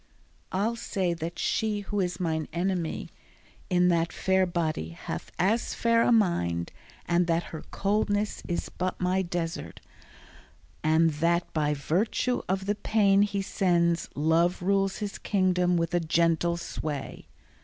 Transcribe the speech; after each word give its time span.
I'll 0.51 0.75
say 0.75 1.13
that 1.13 1.37
she 1.37 1.81
who 1.81 1.99
is 1.99 2.19
mine 2.19 2.47
enemy 2.51 3.09
In 3.69 3.89
that 3.89 4.11
fair 4.11 4.47
body 4.47 4.89
hath 4.97 5.31
as 5.37 5.75
fair 5.75 6.01
a 6.01 6.11
mind, 6.11 6.71
And 7.05 7.27
that 7.27 7.43
her 7.53 7.61
coldness 7.69 8.41
is 8.47 8.67
but 8.67 8.99
my 8.99 9.21
desert, 9.21 9.79
And 10.83 11.11
that 11.11 11.53
by 11.53 11.75
virtue 11.75 12.41
of 12.49 12.65
the 12.65 12.73
pain 12.73 13.21
he 13.21 13.43
sends 13.43 14.09
Love 14.15 14.63
rules 14.63 14.97
his 14.97 15.19
kingdom 15.19 15.77
with 15.77 15.93
a 15.93 15.99
gentle 15.99 16.57
sway. 16.57 17.27